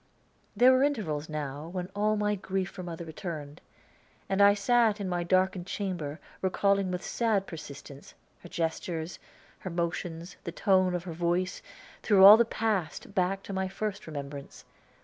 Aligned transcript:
There 0.57 0.71
were 0.71 0.81
intervals 0.81 1.29
now 1.29 1.67
when 1.67 1.91
all 1.95 2.17
my 2.17 2.33
grief 2.33 2.71
for 2.71 2.81
mother 2.81 3.05
returned, 3.05 3.61
and 4.27 4.41
I 4.41 4.55
sat 4.55 4.99
in 4.99 5.07
my 5.07 5.21
darkened 5.23 5.67
chamber, 5.67 6.19
recalling 6.41 6.89
with 6.89 7.01
a 7.01 7.03
sad 7.03 7.45
persistence 7.45 8.15
her 8.41 8.49
gestures, 8.49 9.19
her 9.59 9.69
motions, 9.69 10.37
the 10.43 10.51
tones 10.51 10.95
of 10.95 11.03
her 11.03 11.13
voice, 11.13 11.61
through 12.01 12.25
all 12.25 12.35
the 12.35 12.45
past 12.45 13.13
back 13.13 13.43
to 13.43 13.53
my 13.53 13.67
first 13.67 14.07
remembrance. 14.07 14.65